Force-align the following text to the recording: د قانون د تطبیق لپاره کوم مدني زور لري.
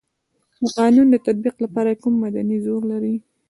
د 0.63 0.65
قانون 0.77 1.07
د 1.11 1.15
تطبیق 1.27 1.55
لپاره 1.65 1.99
کوم 2.01 2.13
مدني 2.23 2.57
زور 2.65 2.81
لري. 2.91 3.15